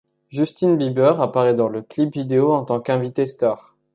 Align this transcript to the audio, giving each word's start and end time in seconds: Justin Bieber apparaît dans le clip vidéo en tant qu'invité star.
Justin 0.31 0.77
Bieber 0.77 1.21
apparaît 1.21 1.53
dans 1.53 1.67
le 1.69 1.83
clip 1.83 2.15
vidéo 2.15 2.53
en 2.53 2.65
tant 2.65 2.79
qu'invité 2.81 3.27
star. 3.27 3.75